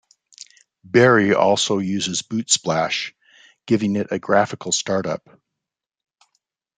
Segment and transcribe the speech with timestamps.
[0.83, 3.13] Berry also uses bootsplash,
[3.67, 5.29] giving it a graphical startup.